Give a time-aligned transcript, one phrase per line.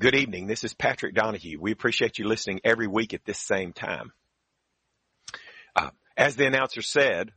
[0.00, 0.46] Good evening.
[0.46, 1.58] This is Patrick Donahue.
[1.60, 4.12] We appreciate you listening every week at this same time.
[5.74, 7.32] Uh, as the announcer said,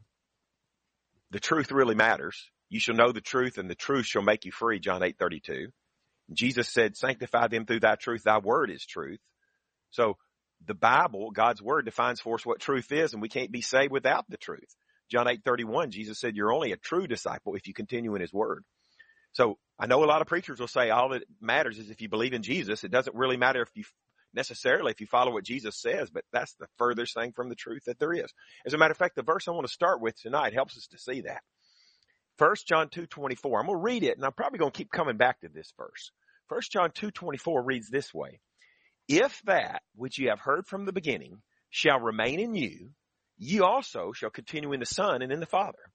[1.32, 2.52] the truth really matters.
[2.70, 5.70] You shall know the truth and the truth shall make you free, John 8, 32.
[6.32, 8.22] Jesus said, sanctify them through thy truth.
[8.26, 9.22] Thy word is truth.
[9.90, 10.18] So
[10.64, 13.92] the Bible, God's word defines for us what truth is and we can't be saved
[13.92, 14.76] without the truth.
[15.10, 18.32] John 8, 31, Jesus said, you're only a true disciple if you continue in his
[18.32, 18.64] word.
[19.34, 22.08] So I know a lot of preachers will say all that matters is if you
[22.08, 22.84] believe in Jesus.
[22.84, 23.84] It doesn't really matter if you
[24.32, 27.86] necessarily if you follow what Jesus says, but that's the furthest thing from the truth
[27.88, 28.32] that there is.
[28.64, 30.86] As a matter of fact, the verse I want to start with tonight helps us
[30.92, 31.42] to see that.
[32.38, 33.60] First John 2:24.
[33.60, 35.74] I'm going to read it and I'm probably going to keep coming back to this
[35.76, 36.12] verse.
[36.48, 38.40] First John 2:24 reads this way:
[39.08, 42.92] If that which you have heard from the beginning shall remain in you,
[43.40, 45.91] you also shall continue in the Son and in the Father.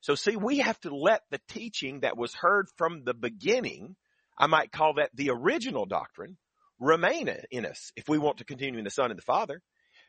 [0.00, 3.96] So see, we have to let the teaching that was heard from the beginning,
[4.38, 6.36] I might call that the original doctrine,
[6.78, 9.62] remain in us if we want to continue in the Son and the Father.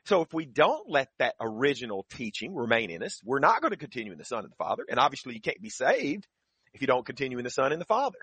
[0.05, 3.77] So if we don't let that original teaching remain in us, we're not going to
[3.77, 4.83] continue in the Son and the Father.
[4.89, 6.27] And obviously you can't be saved
[6.73, 8.19] if you don't continue in the Son and the Father.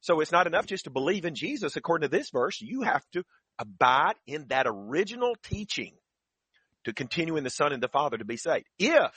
[0.00, 1.76] So it's not enough just to believe in Jesus.
[1.76, 3.24] According to this verse, you have to
[3.58, 5.94] abide in that original teaching
[6.84, 8.66] to continue in the Son and the Father to be saved.
[8.78, 9.12] If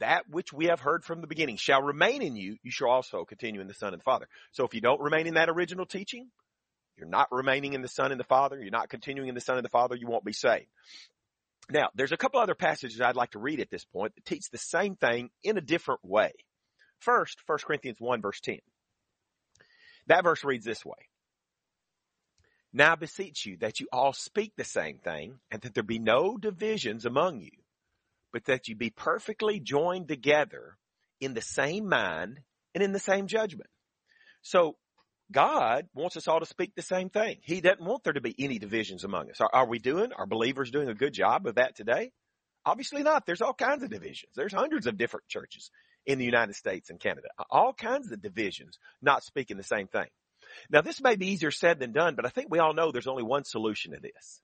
[0.00, 3.24] that which we have heard from the beginning shall remain in you, you shall also
[3.24, 4.28] continue in the Son and the Father.
[4.52, 6.28] So if you don't remain in that original teaching,
[6.96, 9.56] you're not remaining in the Son and the Father, you're not continuing in the Son
[9.56, 10.68] and the Father, you won't be saved.
[11.70, 14.50] Now, there's a couple other passages I'd like to read at this point that teach
[14.50, 16.32] the same thing in a different way.
[17.00, 18.58] First, 1 Corinthians 1 verse 10.
[20.06, 21.08] That verse reads this way.
[22.72, 25.98] Now I beseech you that you all speak the same thing and that there be
[25.98, 27.50] no divisions among you
[28.36, 30.76] but that you be perfectly joined together
[31.22, 32.38] in the same mind
[32.74, 33.70] and in the same judgment.
[34.42, 34.76] So
[35.32, 37.38] God wants us all to speak the same thing.
[37.40, 39.40] He doesn't want there to be any divisions among us.
[39.40, 42.12] Are, are, we doing, are believers doing a good job of that today?
[42.66, 43.24] Obviously not.
[43.24, 44.32] There's all kinds of divisions.
[44.36, 45.70] There's hundreds of different churches
[46.04, 47.28] in the United States and Canada.
[47.48, 50.08] All kinds of divisions not speaking the same thing.
[50.68, 53.06] Now this may be easier said than done, but I think we all know there's
[53.06, 54.42] only one solution to this.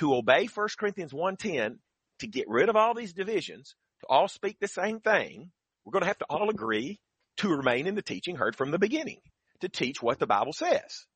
[0.00, 1.78] To obey 1 Corinthians 1.10
[2.20, 5.50] to get rid of all these divisions, to all speak the same thing,
[5.84, 7.00] we're going to have to all agree
[7.38, 9.20] to remain in the teaching heard from the beginning,
[9.60, 11.06] to teach what the Bible says.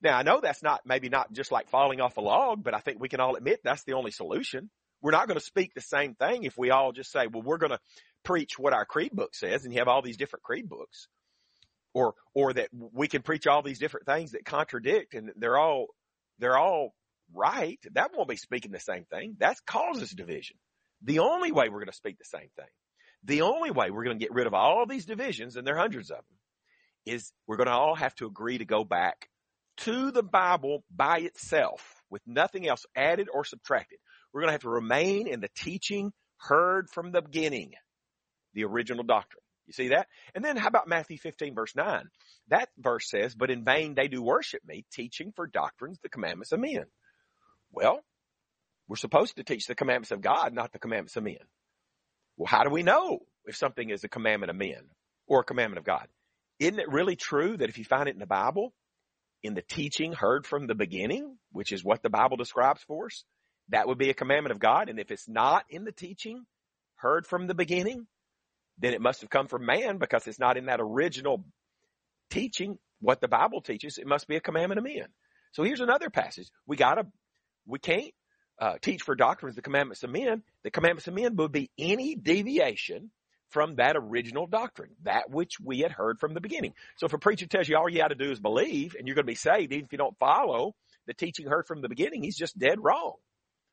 [0.00, 2.80] Now I know that's not, maybe not just like falling off a log, but I
[2.80, 4.70] think we can all admit that's the only solution.
[5.00, 7.58] We're not going to speak the same thing if we all just say, well, we're
[7.58, 7.80] going to
[8.24, 11.08] preach what our creed book says and you have all these different creed books
[11.94, 15.86] or, or that we can preach all these different things that contradict and they're all,
[16.38, 16.94] they're all
[17.34, 19.36] right, that won't be speaking the same thing.
[19.38, 20.56] That causes division.
[21.02, 22.66] The only way we're going to speak the same thing,
[23.24, 25.80] the only way we're going to get rid of all these divisions, and there are
[25.80, 26.38] hundreds of them,
[27.06, 29.28] is we're going to all have to agree to go back
[29.78, 33.98] to the Bible by itself with nothing else added or subtracted.
[34.32, 37.72] We're going to have to remain in the teaching heard from the beginning,
[38.54, 39.42] the original doctrine.
[39.66, 40.08] You see that?
[40.34, 42.04] And then how about Matthew 15 verse 9?
[42.48, 46.52] That verse says, but in vain they do worship me, teaching for doctrines the commandments
[46.52, 46.86] of men.
[47.72, 48.00] Well,
[48.88, 51.36] we're supposed to teach the commandments of God, not the commandments of men.
[52.36, 54.88] Well, how do we know if something is a commandment of men
[55.26, 56.06] or a commandment of God?
[56.58, 58.72] Isn't it really true that if you find it in the Bible,
[59.42, 63.24] in the teaching heard from the beginning, which is what the Bible describes for us,
[63.68, 64.88] that would be a commandment of God.
[64.88, 66.44] And if it's not in the teaching
[66.96, 68.06] heard from the beginning,
[68.78, 71.44] then it must have come from man because it's not in that original
[72.30, 73.98] teaching what the Bible teaches.
[73.98, 75.06] It must be a commandment of men.
[75.52, 76.48] So here's another passage.
[76.66, 77.06] We gotta
[77.68, 78.12] we can't
[78.60, 80.42] uh, teach for doctrines the commandments of men.
[80.64, 83.10] The commandments of men would be any deviation
[83.50, 86.74] from that original doctrine, that which we had heard from the beginning.
[86.96, 89.14] So if a preacher tells you all you got to do is believe and you're
[89.14, 90.74] going to be saved, even if you don't follow
[91.06, 93.14] the teaching heard from the beginning, he's just dead wrong.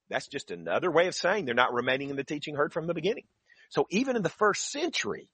[0.09, 2.93] that's just another way of saying they're not remaining in the teaching heard from the
[2.93, 3.23] beginning.
[3.69, 5.29] So even in the first century,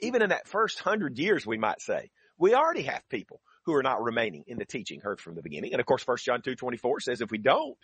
[0.00, 3.82] even in that first hundred years, we might say, we already have people who are
[3.82, 5.72] not remaining in the teaching heard from the beginning.
[5.72, 7.76] And of course, 1 John 2, 24 says if we don't,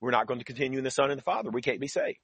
[0.00, 1.50] we're not going to continue in the Son and the Father.
[1.50, 2.18] We can't be saved.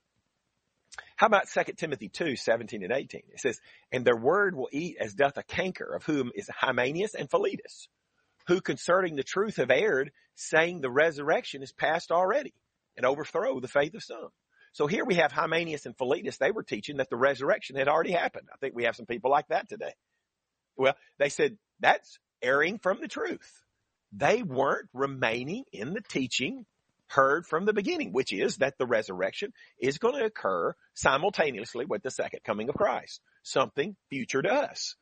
[1.17, 3.23] How about 2 Timothy 2, 17 and 18?
[3.33, 3.61] It says,
[3.91, 7.89] and their word will eat as doth a canker, of whom is Hymenaeus and Philetus,
[8.47, 12.53] who concerning the truth have erred, saying the resurrection is past already,
[12.97, 14.29] and overthrow the faith of some.
[14.73, 16.37] So here we have Hymenaeus and Philetus.
[16.37, 18.49] They were teaching that the resurrection had already happened.
[18.53, 19.95] I think we have some people like that today.
[20.77, 23.63] Well, they said that's erring from the truth.
[24.13, 26.67] They weren't remaining in the teaching
[27.11, 32.03] heard from the beginning, which is that the resurrection is going to occur simultaneously with
[32.03, 33.21] the second coming of Christ.
[33.43, 34.95] Something future to us.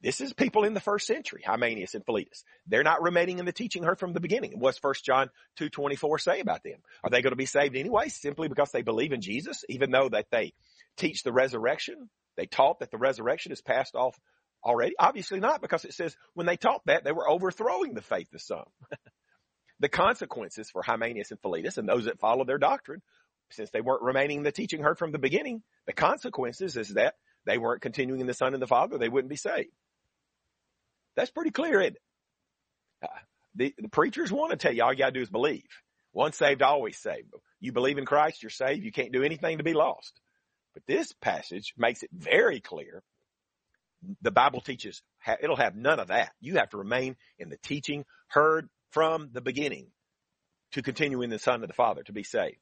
[0.00, 2.42] This is people in the first century, Hymenaeus and Philetus.
[2.66, 4.54] They're not remaining in the teaching heard from the beginning.
[4.58, 6.80] What's 1 John 2.24 say about them?
[7.04, 10.08] Are they going to be saved anyway simply because they believe in Jesus, even though
[10.08, 10.54] that they
[10.96, 12.10] teach the resurrection?
[12.36, 14.18] They taught that the resurrection is passed off
[14.64, 14.94] already?
[14.98, 18.40] Obviously not because it says when they taught that, they were overthrowing the faith of
[18.40, 18.64] some.
[19.80, 23.02] the consequences for Hymenaeus and Philetus and those that follow their doctrine,
[23.50, 27.14] since they weren't remaining in the teaching heard from the beginning, the consequences is that
[27.44, 29.70] they weren't continuing in the Son and the Father, they wouldn't be saved.
[31.16, 32.02] That's pretty clear, isn't it?
[33.02, 33.08] Uh,
[33.54, 35.68] the, the preachers want to tell you all you gotta do is believe.
[36.12, 37.32] Once saved, always saved.
[37.60, 38.84] You believe in Christ, you're saved.
[38.84, 40.20] You can't do anything to be lost.
[40.74, 43.02] But this passage makes it very clear.
[44.20, 45.02] The Bible teaches
[45.40, 46.32] it'll have none of that.
[46.40, 49.88] You have to remain in the teaching heard from the beginning
[50.72, 52.58] to continue in the Son of the Father to be saved.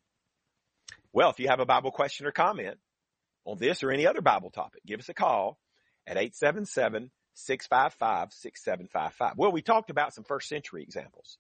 [1.13, 2.79] Well, if you have a Bible question or comment
[3.45, 5.59] on this or any other Bible topic, give us a call
[6.07, 9.33] at 877 655 6755.
[9.37, 11.39] Well, we talked about some first century examples.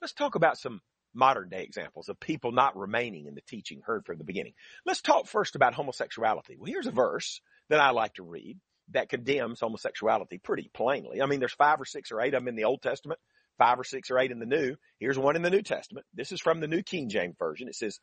[0.00, 0.80] Let's talk about some
[1.14, 4.52] modern day examples of people not remaining in the teaching heard from the beginning.
[4.84, 6.56] Let's talk first about homosexuality.
[6.56, 7.40] Well, here's a verse
[7.70, 8.58] that I like to read
[8.92, 11.20] that condemns homosexuality pretty plainly.
[11.20, 13.20] I mean, there's five or six or eight of them in the Old Testament,
[13.58, 14.76] five or six or eight in the New.
[14.98, 16.06] Here's one in the New Testament.
[16.14, 17.68] This is from the New King James Version.
[17.68, 17.98] It says,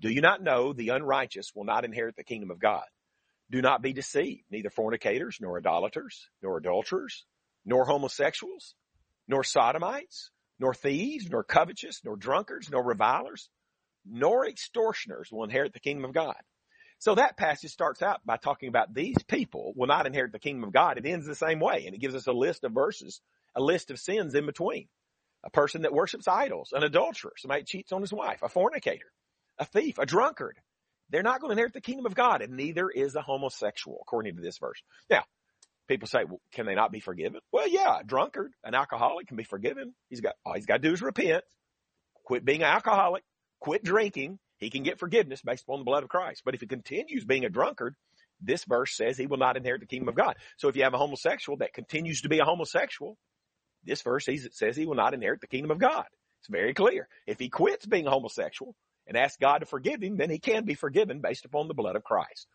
[0.00, 2.84] Do you not know the unrighteous will not inherit the kingdom of God?
[3.50, 7.24] Do not be deceived, neither fornicators, nor idolaters, nor adulterers,
[7.64, 8.74] nor homosexuals,
[9.28, 13.50] nor sodomites, nor thieves, nor covetous, nor drunkards, nor revilers,
[14.06, 16.36] nor extortioners will inherit the kingdom of God.
[17.02, 20.62] So that passage starts out by talking about these people will not inherit the kingdom
[20.62, 20.98] of God.
[20.98, 23.20] It ends the same way, and it gives us a list of verses,
[23.56, 24.86] a list of sins in between.
[25.42, 29.10] A person that worships idols, an adulterer, somebody cheats on his wife, a fornicator,
[29.58, 30.56] a thief, a drunkard,
[31.10, 34.36] they're not going to inherit the kingdom of God, and neither is a homosexual, according
[34.36, 34.80] to this verse.
[35.10, 35.24] Now,
[35.88, 37.40] people say, well, can they not be forgiven?
[37.50, 39.92] Well, yeah, a drunkard, an alcoholic can be forgiven.
[40.08, 41.42] He's got, all he's got to do is repent,
[42.22, 43.24] quit being an alcoholic,
[43.58, 44.38] quit drinking.
[44.62, 46.42] He can get forgiveness based upon the blood of Christ.
[46.44, 47.96] But if he continues being a drunkard,
[48.40, 50.36] this verse says he will not inherit the kingdom of God.
[50.56, 53.18] So if you have a homosexual that continues to be a homosexual,
[53.84, 56.06] this verse says he will not inherit the kingdom of God.
[56.40, 57.08] It's very clear.
[57.26, 58.74] If he quits being homosexual,
[59.06, 61.96] and asks God to forgive him, then he can be forgiven based upon the blood
[61.96, 62.46] of Christ.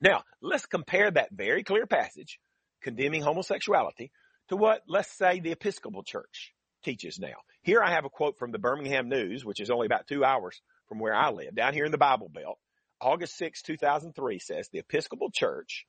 [0.00, 2.38] Now, let's compare that very clear passage
[2.82, 4.10] condemning homosexuality
[4.48, 6.52] to what, let's say, the Episcopal Church
[6.84, 7.36] teaches now.
[7.62, 10.60] Here I have a quote from the Birmingham News, which is only about two hours
[10.92, 12.58] from where I live, down here in the Bible Belt.
[13.00, 15.86] August 6, 2003 says the Episcopal Church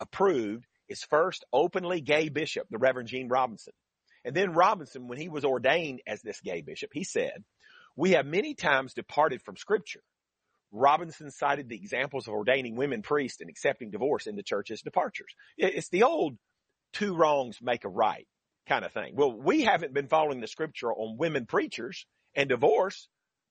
[0.00, 3.74] approved its first openly gay bishop, the Reverend Gene Robinson.
[4.24, 7.44] And then Robinson, when he was ordained as this gay bishop, he said,
[7.96, 10.00] we have many times departed from scripture.
[10.72, 14.80] Robinson cited the examples of ordaining women priests and accepting divorce in the church as
[14.80, 15.34] departures.
[15.58, 16.38] It's the old
[16.94, 18.26] two wrongs make a right
[18.66, 19.16] kind of thing.
[19.16, 23.06] Well, we haven't been following the scripture on women preachers and divorce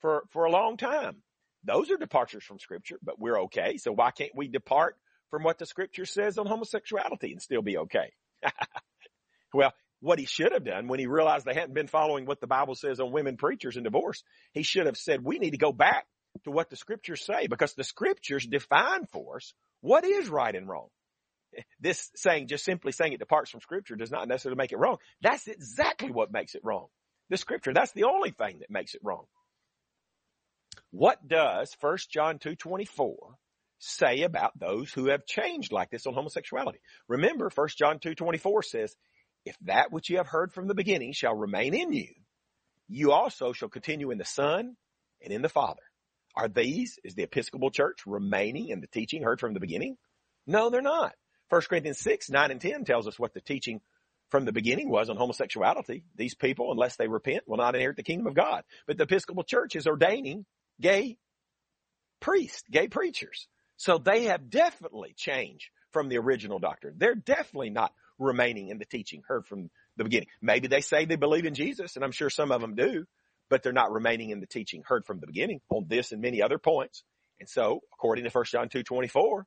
[0.06, 1.16] for, for a long time.
[1.64, 3.78] Those are departures from scripture, but we're okay.
[3.78, 4.98] So why can't we depart
[5.32, 8.14] from what the scripture says on homosexuality and still be okay?
[9.54, 12.46] well, what he should have done when he realized they hadn't been following what the
[12.46, 14.22] Bible says on women preachers and divorce,
[14.54, 16.06] he should have said, we need to go back
[16.44, 20.70] to what the scriptures say because the scriptures define for us what is right and
[20.70, 20.90] wrong.
[21.80, 24.98] This saying, just simply saying it departs from scripture does not necessarily make it wrong.
[25.22, 26.88] That's exactly what makes it wrong.
[27.30, 29.26] The scripture, that's the only thing that makes it wrong.
[30.96, 33.16] What does 1 John 2.24
[33.80, 36.80] say about those who have changed like this on homosexuality?
[37.10, 38.96] Remember, 1 John 2.24 says,
[39.44, 42.14] if that which you have heard from the beginning shall remain in you,
[42.88, 44.78] you also shall continue in the Son
[45.22, 45.82] and in the Father.
[46.34, 49.98] Are these, is the Episcopal Church remaining in the teaching heard from the beginning?
[50.48, 51.14] No, they're not.
[51.50, 53.82] 1 Corinthians 6, 9 and 10 tells us what the teaching
[54.30, 56.06] from the beginning was on homosexuality.
[56.16, 58.64] These people, unless they repent, will not inherit the kingdom of God.
[58.88, 60.46] But the Episcopal Church is ordaining
[60.80, 61.18] gay
[62.20, 63.48] priests, gay preachers.
[63.78, 66.96] So they have definitely changed from the original doctrine.
[66.98, 70.28] They're definitely not remaining in the teaching heard from the beginning.
[70.42, 73.06] Maybe they say they believe in Jesus, and I'm sure some of them do,
[73.50, 76.42] but they're not remaining in the teaching heard from the beginning on this and many
[76.42, 77.04] other points.
[77.40, 79.46] And so, according to 1 John 2, 24,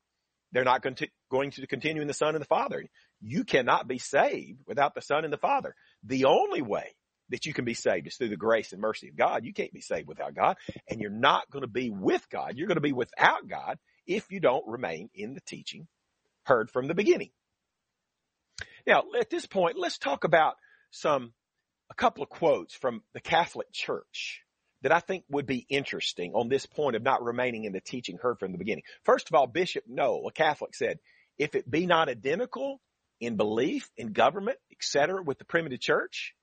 [0.53, 2.85] they're not to, going to continue in the Son and the Father.
[3.21, 5.75] You cannot be saved without the Son and the Father.
[6.05, 6.95] The only way
[7.31, 9.45] that you can be saved is through the grace and mercy of God.
[9.45, 10.57] You can't be saved without God
[10.89, 12.55] and you're not going to be with God.
[12.57, 15.87] You're going to be without God if you don't remain in the teaching
[16.45, 17.31] heard from the beginning.
[18.87, 20.55] Now, at this point, let's talk about
[20.91, 21.33] some,
[21.91, 24.43] a couple of quotes from the Catholic Church
[24.83, 28.17] that I think would be interesting on this point of not remaining in the teaching
[28.17, 28.85] heard from the beginning.
[29.05, 30.99] First of all, Bishop Noel, a Catholic, said,
[31.37, 32.81] if it be not identical
[33.21, 36.35] in belief, in government, etc., with the primitive church,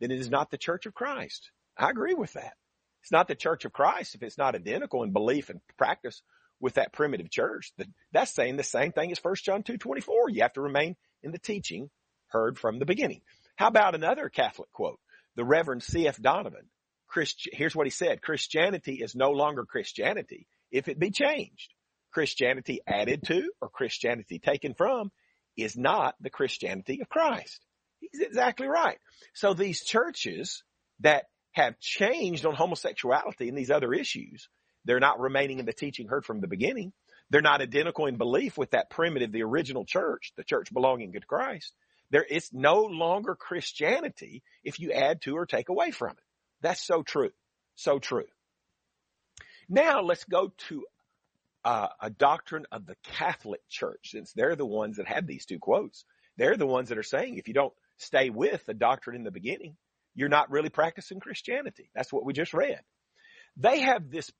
[0.00, 1.50] then it is not the church of Christ.
[1.76, 2.54] I agree with that.
[3.02, 6.22] It's not the church of Christ if it's not identical in belief and practice
[6.60, 7.72] with that primitive church.
[8.12, 10.32] That's saying the same thing as 1 John 2.24.
[10.32, 11.90] You have to remain in the teaching
[12.28, 13.22] heard from the beginning.
[13.56, 15.00] How about another Catholic quote?
[15.36, 16.20] The Reverend C.F.
[16.20, 16.68] Donovan.
[17.52, 18.20] Here's what he said.
[18.20, 21.72] Christianity is no longer Christianity if it be changed.
[22.12, 25.10] Christianity added to or Christianity taken from
[25.56, 27.64] is not the Christianity of Christ.
[28.12, 28.98] He's exactly right.
[29.34, 30.62] So these churches
[31.00, 34.48] that have changed on homosexuality and these other issues,
[34.84, 36.92] they're not remaining in the teaching heard from the beginning.
[37.30, 41.20] They're not identical in belief with that primitive, the original church, the church belonging to
[41.20, 41.74] Christ.
[42.10, 46.24] There, it's no longer Christianity if you add to or take away from it.
[46.62, 47.30] That's so true.
[47.76, 48.24] So true.
[49.68, 50.86] Now let's go to
[51.64, 55.58] uh, a doctrine of the Catholic Church, since they're the ones that have these two
[55.58, 56.04] quotes.
[56.38, 59.30] They're the ones that are saying if you don't stay with the doctrine in the
[59.30, 59.76] beginning,
[60.14, 61.90] you're not really practicing Christianity.
[61.94, 62.80] That's what we just read.
[63.56, 64.30] They have this,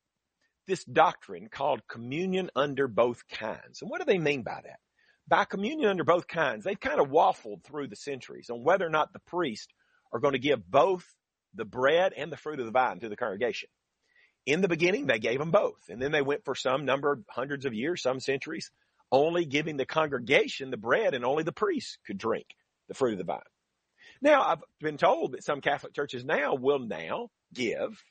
[0.66, 3.82] this doctrine called communion under both kinds.
[3.82, 4.78] And what do they mean by that?
[5.28, 8.90] By communion under both kinds, they've kind of waffled through the centuries on whether or
[8.90, 9.72] not the priest
[10.12, 11.04] are going to give both
[11.54, 13.68] the bread and the fruit of the vine to the congregation.
[14.46, 15.90] In the beginning, they gave them both.
[15.90, 18.70] And then they went for some number of hundreds of years, some centuries,
[19.12, 22.46] only giving the congregation the bread and only the priest could drink
[22.88, 23.40] the fruit of the vine.
[24.20, 28.02] Now, I've been told that some Catholic churches now will now give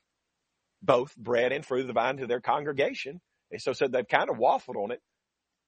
[0.81, 3.19] both bread and fruit of the vine to their congregation.
[3.51, 5.01] And so, so they've kind of waffled on it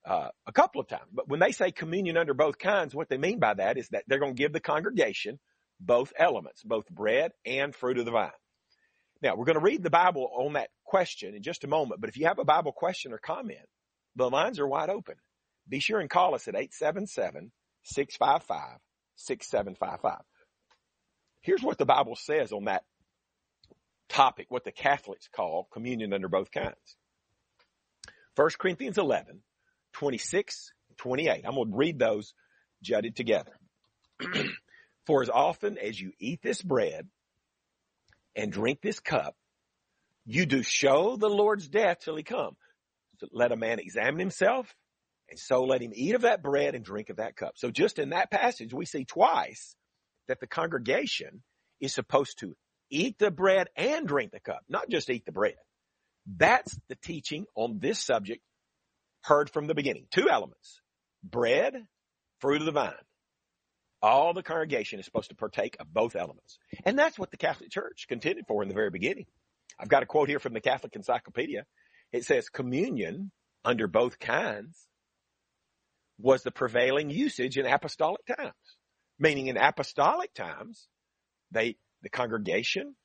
[0.05, 1.09] uh, a couple of times.
[1.11, 4.03] But when they say communion under both kinds, what they mean by that is that
[4.07, 5.39] they're going to give the congregation
[5.79, 8.31] both elements, both bread and fruit of the vine.
[9.21, 12.09] Now, we're going to read the Bible on that question in just a moment, but
[12.09, 13.59] if you have a Bible question or comment,
[14.15, 15.15] the lines are wide open.
[15.67, 17.51] Be sure and call us at 877
[17.83, 18.79] 655
[19.19, 20.19] 6755.
[21.41, 22.83] Here's what the Bible says on that
[24.09, 26.75] topic, what the Catholics call communion under both kinds.
[28.35, 29.41] 1 Corinthians 11,
[29.93, 31.43] 26, 28.
[31.45, 32.33] I'm going to read those
[32.81, 33.51] jutted together.
[35.05, 37.07] For as often as you eat this bread
[38.35, 39.35] and drink this cup,
[40.25, 42.55] you do show the Lord's death till he come.
[43.19, 44.73] So let a man examine himself
[45.29, 47.53] and so let him eat of that bread and drink of that cup.
[47.55, 49.75] So just in that passage, we see twice
[50.27, 51.43] that the congregation
[51.79, 52.55] is supposed to
[52.89, 55.55] eat the bread and drink the cup, not just eat the bread.
[56.38, 58.41] That's the teaching on this subject
[59.24, 60.05] heard from the beginning.
[60.12, 60.81] Two elements.
[61.24, 61.75] Bread,
[62.39, 62.93] fruit of the vine.
[64.01, 66.57] All the congregation is supposed to partake of both elements.
[66.86, 69.25] And that's what the Catholic Church contended for in the very beginning.
[69.77, 71.65] I've got a quote here from the Catholic Encyclopedia.
[72.13, 73.31] It says communion
[73.65, 74.88] under both kinds
[76.19, 78.53] was the prevailing usage in apostolic times.
[79.17, 80.88] Meaning in apostolic times,
[81.51, 82.95] they, the congregation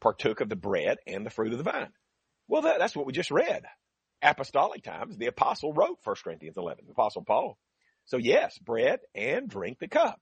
[0.00, 1.92] partook of the bread and the fruit of the vine.
[2.46, 3.64] Well, that, that's what we just read.
[4.22, 7.58] Apostolic times, the apostle wrote 1 Corinthians 11, the apostle Paul.
[8.06, 10.20] So yes, bread and drink the cup.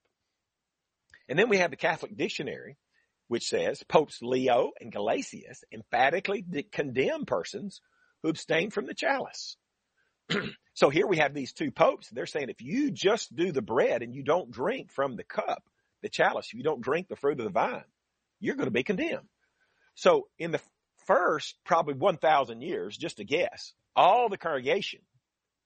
[1.28, 2.76] And then we have the Catholic dictionary,
[3.28, 7.80] which says Popes Leo and Gelasius emphatically condemn persons
[8.22, 9.56] who abstain from the chalice.
[10.74, 12.08] so here we have these two popes.
[12.08, 15.62] They're saying if you just do the bread and you don't drink from the cup,
[16.02, 17.84] the chalice, you don't drink the fruit of the vine,
[18.40, 19.28] you're going to be condemned.
[19.94, 20.60] So in the
[21.06, 25.00] first probably 1,000 years, just a guess, all the congregation,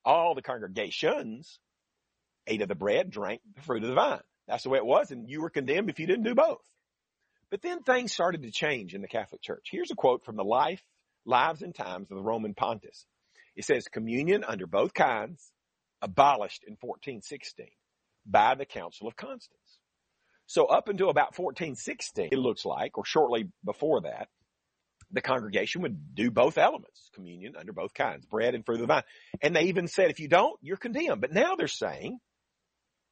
[0.04, 1.58] all the congregations
[2.46, 4.20] ate of the bread, drank the fruit of the vine.
[4.46, 6.62] That's the way it was, and you were condemned if you didn't do both.
[7.50, 9.68] But then things started to change in the Catholic Church.
[9.70, 10.82] Here's a quote from the life,
[11.24, 13.04] lives and times of the Roman pontiffs.
[13.56, 15.50] It says, communion under both kinds
[16.02, 17.66] abolished in 1416
[18.26, 19.58] by the Council of Constance.
[20.46, 24.28] So up until about 1416, it looks like, or shortly before that,
[25.12, 28.86] the congregation would do both elements, communion under both kinds, bread and fruit of the
[28.86, 29.02] vine.
[29.42, 31.20] And they even said, if you don't, you're condemned.
[31.20, 32.18] But now they're saying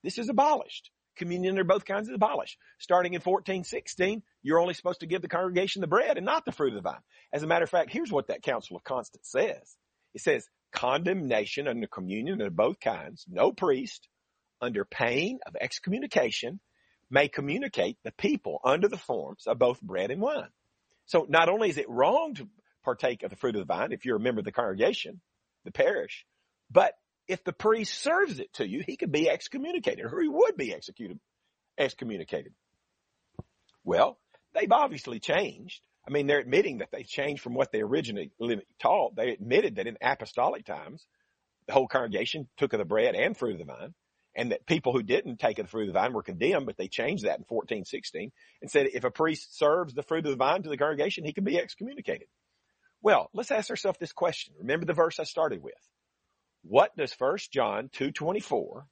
[0.03, 0.91] this is abolished.
[1.17, 2.57] Communion under both kinds is abolished.
[2.79, 6.53] Starting in 1416, you're only supposed to give the congregation the bread and not the
[6.53, 7.03] fruit of the vine.
[7.33, 9.77] As a matter of fact, here's what that Council of Constance says.
[10.15, 13.25] It says condemnation under communion of both kinds.
[13.29, 14.09] No priest
[14.61, 16.61] under pain of excommunication
[17.11, 20.51] may communicate the people under the forms of both bread and wine.
[21.07, 22.49] So not only is it wrong to
[22.85, 25.21] partake of the fruit of the vine if you're a member of the congregation,
[25.65, 26.27] the parish,
[26.71, 26.95] but
[27.27, 30.75] if the priest serves it to you, he could be excommunicated or he would be
[30.75, 31.19] executed,
[31.79, 32.53] excommunicated.
[33.85, 34.19] Well,
[34.55, 35.81] they've obviously changed.
[36.09, 38.31] I mean, they're admitting that they changed from what they originally
[38.81, 39.15] taught.
[39.15, 41.07] They admitted that in apostolic times,
[41.67, 43.95] the whole congregation took of the bread and fruit of the vine
[44.35, 46.79] and that people who didn't take of the fruit of the vine were condemned, but
[46.79, 50.37] they changed that in 1416 and said if a priest serves the fruit of the
[50.37, 52.29] vine to the congregation, he can be excommunicated.
[53.03, 54.55] Well, let's ask ourselves this question.
[54.59, 55.75] Remember the verse I started with.
[56.63, 58.85] What does 1 John 2.24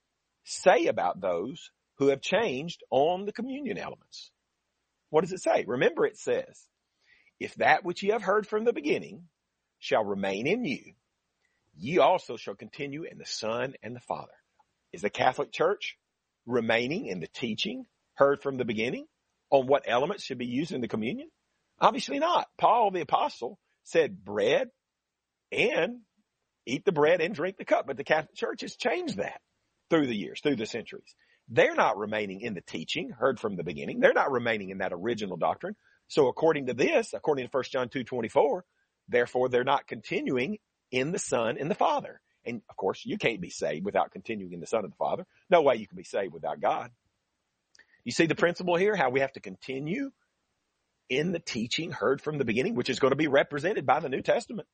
[0.44, 4.30] say about those who have changed on the communion elements?
[5.08, 5.64] What does it say?
[5.66, 6.68] Remember it says,
[7.38, 9.24] if that which ye have heard from the beginning
[9.78, 10.94] shall remain in you,
[11.76, 14.32] ye also shall continue in the Son and the Father.
[14.92, 15.98] Is the Catholic Church
[16.46, 19.06] remaining in the teaching heard from the beginning
[19.50, 21.28] on what elements should be used in the communion?
[21.80, 22.48] Obviously not.
[22.56, 24.68] Paul the apostle said bread
[25.52, 26.00] and
[26.64, 29.40] eat the bread and drink the cup, but the Catholic Church has changed that
[29.90, 31.14] through the years, through the centuries.
[31.48, 34.00] They're not remaining in the teaching heard from the beginning.
[34.00, 35.76] They're not remaining in that original doctrine.
[36.08, 38.64] So according to this, according to 1 John 2, 24,
[39.08, 40.58] therefore they're not continuing
[40.90, 42.20] in the Son and the Father.
[42.44, 45.26] And of course, you can't be saved without continuing in the Son of the Father.
[45.50, 46.90] No way you can be saved without God.
[48.04, 50.12] You see the principle here, how we have to continue
[51.08, 54.08] in the teaching heard from the beginning, which is going to be represented by the
[54.08, 54.68] New Testament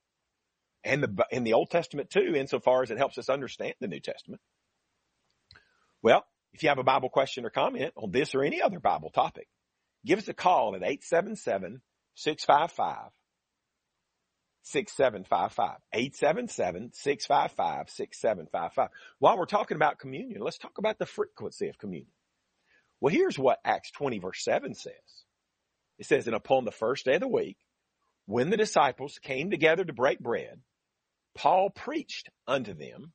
[0.85, 4.01] and the, in the Old Testament too, insofar as it helps us understand the New
[4.01, 4.41] Testament.
[6.03, 9.11] Well, if you have a Bible question or comment on this or any other Bible
[9.11, 9.49] topic,
[10.05, 11.81] give us a call at 877
[12.15, 13.11] 655
[14.63, 15.79] 6755.
[15.95, 18.89] 877-655-6755.
[19.19, 22.13] While we're talking about communion, let's talk about the frequency of communion.
[23.01, 24.95] Well, here's what Acts 20 verse 7 says.
[25.99, 27.59] It says, and upon the first day of the week,
[28.27, 30.61] when the disciples came together to break bread,
[31.35, 33.13] Paul preached unto them,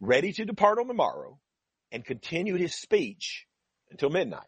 [0.00, 1.40] ready to depart on the morrow,
[1.90, 3.46] and continued his speech
[3.90, 4.46] until midnight.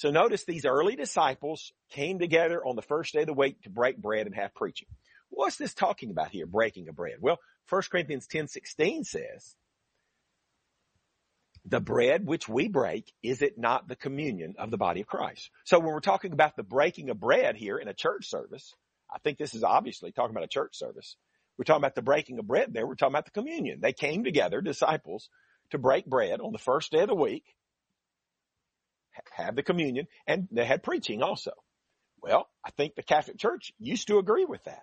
[0.00, 3.68] So notice these early disciples came together on the first day of the week to
[3.68, 4.88] break bread and have preaching.
[5.28, 7.16] What's this talking about here, breaking of bread?
[7.20, 7.36] Well,
[7.68, 9.56] 1 Corinthians 10, 16 says,
[11.66, 15.50] the bread which we break, is it not the communion of the body of Christ?
[15.64, 18.74] So when we're talking about the breaking of bread here in a church service,
[19.14, 21.16] I think this is obviously talking about a church service.
[21.58, 22.86] We're talking about the breaking of bread there.
[22.86, 23.82] We're talking about the communion.
[23.82, 25.28] They came together, disciples,
[25.72, 27.44] to break bread on the first day of the week,
[29.32, 31.52] have the communion, and they had preaching also.
[32.22, 34.82] Well, I think the Catholic Church used to agree with that.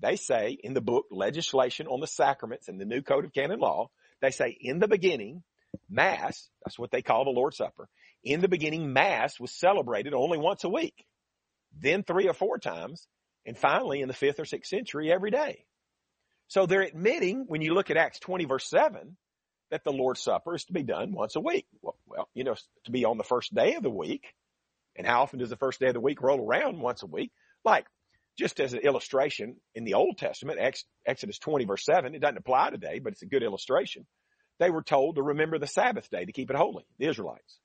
[0.00, 3.60] They say in the book Legislation on the Sacraments in the New Code of Canon
[3.60, 3.90] Law,
[4.22, 5.42] they say in the beginning,
[5.88, 7.88] Mass, that's what they call the Lord's Supper.
[8.24, 11.04] In the beginning, Mass was celebrated only once a week,
[11.78, 13.06] then three or four times,
[13.46, 15.64] and finally in the fifth or sixth century every day.
[16.48, 19.16] So they're admitting when you look at Acts 20 verse 7
[19.70, 21.66] that the Lord's Supper is to be done once a week.
[21.82, 24.24] Well, well, you know, to be on the first day of the week.
[24.96, 27.30] And how often does the first day of the week roll around once a week?
[27.64, 27.86] Like
[28.38, 30.58] just as an illustration in the Old Testament,
[31.06, 34.06] Exodus 20 verse 7, it doesn't apply today, but it's a good illustration.
[34.58, 37.58] They were told to remember the Sabbath day to keep it holy, the Israelites.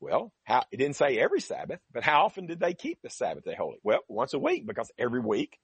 [0.00, 3.44] Well, how, it didn't say every Sabbath, but how often did they keep the Sabbath
[3.44, 3.78] day holy?
[3.82, 5.58] Well, once a week because every week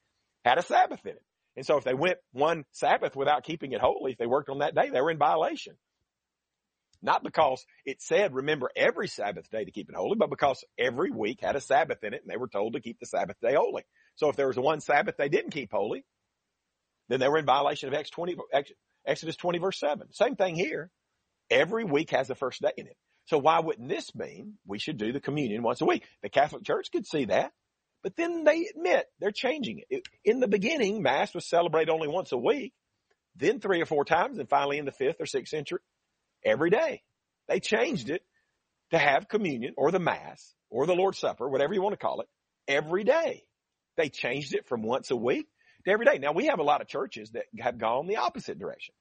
[0.44, 1.22] had a Sabbath in it.
[1.56, 4.58] And so if they went one Sabbath without keeping it holy, if they worked on
[4.58, 5.74] that day, they were in violation.
[7.02, 11.10] Not because it said remember every Sabbath day to keep it holy, but because every
[11.10, 13.54] week had a Sabbath in it and they were told to keep the Sabbath day
[13.54, 13.84] holy.
[14.16, 16.04] So if there was one Sabbath they didn't keep holy,
[17.08, 18.36] then they were in violation of Exodus 20,
[19.06, 20.12] Exodus 20 verse 7.
[20.12, 20.90] Same thing here.
[21.50, 22.96] Every week has a first day in it.
[23.26, 26.04] So why wouldn't this mean we should do the communion once a week?
[26.22, 27.52] The Catholic Church could see that,
[28.06, 30.06] but then they admit they're changing it.
[30.24, 32.72] In the beginning, Mass was celebrated only once a week.
[33.34, 35.80] then three or four times, and finally in the fifth or sixth century,
[36.44, 37.02] every day.
[37.48, 38.22] They changed it
[38.92, 42.20] to have communion or the Mass or the Lord's Supper, whatever you want to call
[42.20, 42.28] it,
[42.68, 43.42] every day.
[43.96, 45.48] They changed it from once a week
[45.84, 46.18] to every day.
[46.18, 48.94] Now we have a lot of churches that have gone the opposite direction.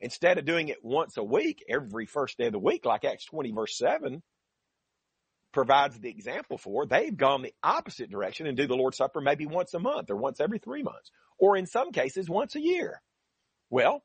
[0.00, 3.26] Instead of doing it once a week, every first day of the week, like Acts
[3.26, 4.22] 20 verse 7
[5.56, 9.46] provides the example for, they've gone the opposite direction and do the Lord's Supper maybe
[9.46, 13.00] once a month or once every three months, or in some cases once a year.
[13.70, 14.02] Well,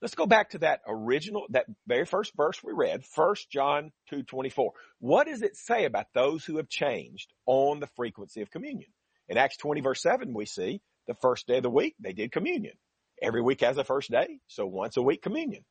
[0.00, 4.70] let's go back to that original, that very first verse we read, 1 John 2.24.
[5.00, 8.88] What does it say about those who have changed on the frequency of communion?
[9.28, 12.32] In Acts 20 verse 7, we see the first day of the week, they did
[12.32, 12.78] communion.
[13.20, 15.66] Every week has a first day, so once a week communion.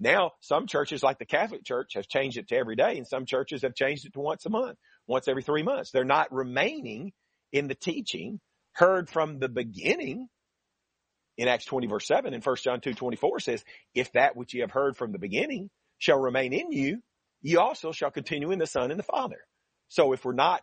[0.00, 3.26] Now, some churches like the Catholic Church have changed it to every day and some
[3.26, 4.76] churches have changed it to once a month,
[5.06, 5.90] once every three months.
[5.90, 7.12] They're not remaining
[7.52, 8.40] in the teaching
[8.72, 10.28] heard from the beginning
[11.36, 14.60] in Acts 20 verse 7 and 1 John 2 24 says, if that which ye
[14.60, 17.00] have heard from the beginning shall remain in you,
[17.40, 19.38] ye also shall continue in the Son and the Father.
[19.88, 20.62] So if we're not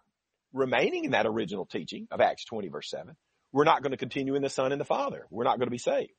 [0.54, 3.16] remaining in that original teaching of Acts 20 verse 7,
[3.54, 5.26] we're not going to continue in the Son and the Father.
[5.30, 6.12] We're not going to be saved.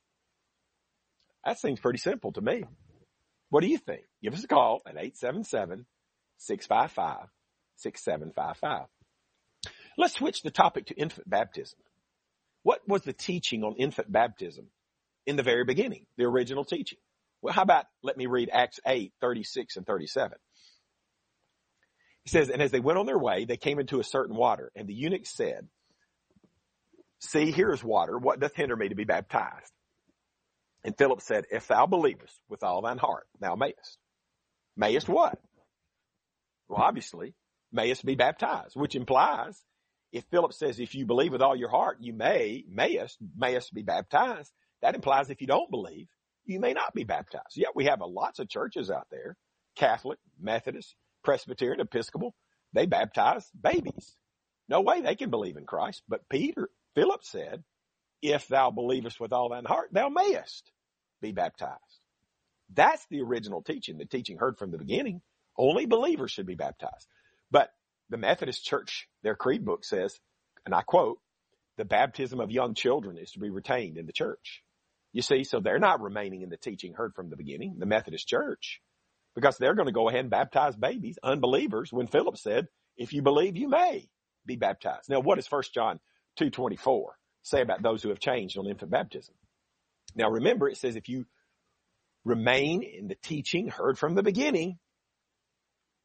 [1.45, 2.63] That seems pretty simple to me.
[3.53, 4.01] What do you think?
[4.23, 4.95] Give us a call at
[6.41, 8.87] 877-655-6755.
[9.95, 11.77] Let's switch the topic to infant baptism.
[12.63, 14.69] What was the teaching on infant baptism
[15.27, 16.97] in the very beginning, the original teaching?
[17.43, 20.35] Well, how about let me read Acts 8, 36 and 37.
[22.23, 24.71] He says, and as they went on their way, they came into a certain water
[24.75, 25.67] and the eunuch said,
[27.19, 28.17] see, here is water.
[28.17, 29.71] What doth hinder me to be baptized?
[30.83, 33.97] And Philip said, if thou believest with all thine heart, thou mayest.
[34.75, 35.39] Mayest what?
[36.67, 37.35] Well, obviously,
[37.71, 39.61] mayest be baptized, which implies
[40.11, 43.81] if Philip says, if you believe with all your heart, you may, mayest, mayest be
[43.81, 46.07] baptized, that implies if you don't believe,
[46.45, 47.55] you may not be baptized.
[47.55, 49.37] Yet we have a, lots of churches out there,
[49.75, 52.35] Catholic, Methodist, Presbyterian, Episcopal,
[52.73, 54.15] they baptize babies.
[54.67, 56.03] No way they can believe in Christ.
[56.07, 57.63] But Peter, Philip said,
[58.21, 60.71] if thou believest with all thine heart, thou mayest
[61.23, 61.79] be baptized.
[62.71, 65.21] That's the original teaching, the teaching heard from the beginning.
[65.57, 67.07] Only believers should be baptized.
[67.49, 67.69] But
[68.09, 70.19] the Methodist Church, their creed book says,
[70.65, 71.19] and I quote,
[71.77, 74.61] the baptism of young children is to be retained in the church.
[75.11, 78.27] You see, so they're not remaining in the teaching heard from the beginning, the Methodist
[78.27, 78.81] Church,
[79.35, 83.21] because they're going to go ahead and baptize babies, unbelievers, when Philip said, if you
[83.21, 84.09] believe, you may
[84.45, 85.09] be baptized.
[85.09, 85.99] Now, what does 1 John
[86.39, 87.05] 2.24
[87.43, 89.35] say about those who have changed on infant baptism?
[90.15, 91.25] Now remember, it says if you
[92.25, 94.79] remain in the teaching heard from the beginning,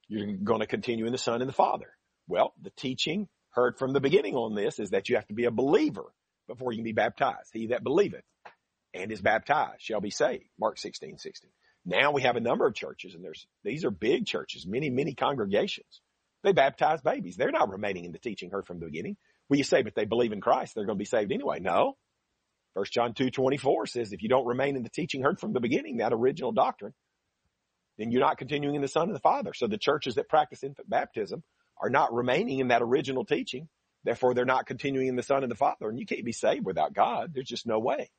[0.08, 1.90] you're going to continue in the Son and the Father.
[2.26, 5.44] Well, the teaching heard from the beginning on this is that you have to be
[5.44, 6.04] a believer
[6.46, 7.50] before you can be baptized.
[7.52, 8.24] He that believeth
[8.94, 10.44] and is baptized shall be saved.
[10.58, 11.50] Mark 16, 16.
[11.84, 15.14] Now we have a number of churches and there's, these are big churches, many, many
[15.14, 16.00] congregations.
[16.42, 17.36] They baptize babies.
[17.36, 19.16] They're not remaining in the teaching heard from the beginning.
[19.48, 20.74] Well, you say, but they believe in Christ.
[20.74, 21.58] They're going to be saved anyway.
[21.60, 21.96] No.
[22.78, 25.58] First John 2, 24 says, if you don't remain in the teaching heard from the
[25.58, 26.94] beginning, that original doctrine,
[27.98, 29.52] then you're not continuing in the Son and the Father.
[29.52, 31.42] So the churches that practice infant baptism
[31.76, 33.68] are not remaining in that original teaching.
[34.04, 35.88] Therefore, they're not continuing in the Son and the Father.
[35.88, 37.32] And you can't be saved without God.
[37.34, 38.12] There's just no way.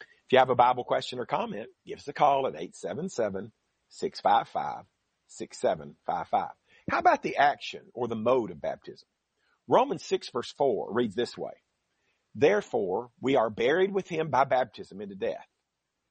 [0.00, 2.54] If you have a Bible question or comment, give us a call at
[3.92, 6.50] 877-655-6755.
[6.90, 9.06] How about the action or the mode of baptism?
[9.68, 11.52] Romans 6 verse 4 reads this way.
[12.34, 15.46] Therefore, we are buried with him by baptism into death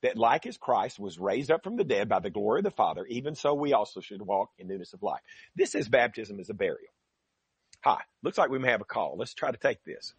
[0.03, 2.71] that like as Christ was raised up from the dead by the glory of the
[2.71, 5.21] Father, even so we also should walk in newness of life.
[5.55, 6.91] This is baptism as a burial.
[7.83, 9.15] Hi, looks like we may have a call.
[9.17, 10.13] Let's try to take this.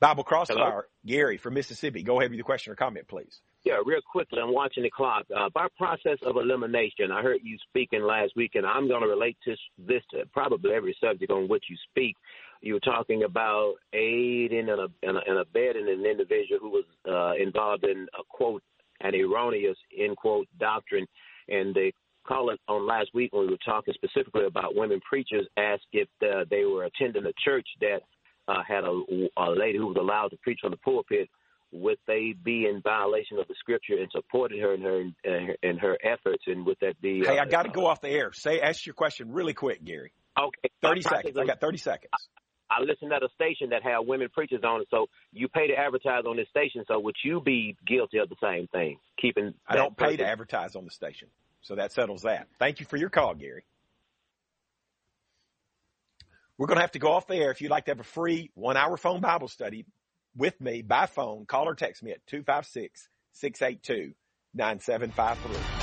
[0.00, 2.02] Bible Crossfire, Gary from Mississippi.
[2.02, 3.42] Go ahead with your question or comment, please.
[3.64, 5.26] Yeah, real quickly, I'm watching the clock.
[5.34, 9.08] Uh, by process of elimination, I heard you speaking last week, and I'm going to
[9.08, 12.16] relate to this to probably every subject on which you speak
[12.60, 17.84] you were talking about aiding and, and, and abetting an individual who was uh, involved
[17.84, 18.62] in a quote
[19.00, 21.06] an erroneous end quote doctrine,
[21.48, 21.92] and they
[22.26, 26.08] call it on last week when we were talking specifically about women preachers asked if
[26.22, 28.00] uh, they were attending a church that
[28.48, 29.02] uh, had a,
[29.38, 31.28] a lady who was allowed to preach from the pulpit.
[31.72, 35.56] Would they be in violation of the scripture and supported her in her in her,
[35.62, 36.42] in her efforts?
[36.48, 37.22] And would that be?
[37.24, 38.32] Hey, I got to go off the air.
[38.32, 40.12] Say, ask your question really quick, Gary.
[40.36, 41.36] Okay, thirty seconds.
[41.38, 42.10] I got thirty seconds.
[42.70, 45.74] I listened at a station that had women preachers on it, so you pay to
[45.74, 46.84] advertise on this station.
[46.86, 48.98] So would you be guilty of the same thing?
[49.20, 50.18] Keeping I don't pay person?
[50.18, 51.28] to advertise on the station,
[51.62, 52.46] so that settles that.
[52.58, 53.64] Thank you for your call, Gary.
[56.56, 57.50] We're going to have to go off the air.
[57.50, 59.86] If you'd like to have a free one-hour phone Bible study,
[60.36, 64.14] with me by phone, call or text me at 256 682
[64.54, 65.79] 9753.